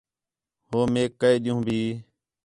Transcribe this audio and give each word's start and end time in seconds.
ہو 0.69 0.79
میک 0.93 1.11
کے 1.19 1.29
ݙین٘ہوں 1.43 1.61
بھی 1.65 1.79